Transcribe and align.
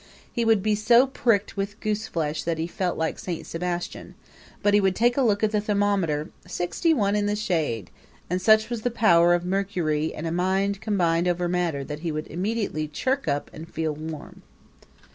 He 0.33 0.43
would 0.45 0.63
be 0.63 0.73
so 0.73 1.05
prickled 1.05 1.53
with 1.55 1.79
gooseflesh 1.79 2.41
that 2.41 2.57
he 2.57 2.65
felt 2.65 2.97
like 2.97 3.19
Saint 3.19 3.45
Sebastian; 3.45 4.15
but 4.63 4.73
he 4.73 4.81
would 4.81 4.95
take 4.95 5.15
a 5.15 5.21
look 5.21 5.43
at 5.43 5.51
the 5.51 5.61
thermometer 5.61 6.31
sixty 6.47 6.91
one 6.91 7.15
in 7.15 7.27
the 7.27 7.35
shade! 7.35 7.91
And 8.27 8.41
such 8.41 8.71
was 8.71 8.81
the 8.81 8.89
power 8.89 9.35
of 9.35 9.45
mercury 9.45 10.11
and 10.15 10.35
mind 10.35 10.81
combined 10.81 11.27
over 11.27 11.47
matter 11.47 11.83
that 11.83 11.99
he 11.99 12.11
would 12.11 12.25
immediately 12.29 12.87
chirk 12.87 13.27
up 13.27 13.51
and 13.53 13.69
feel 13.71 13.93
warm. 13.93 14.41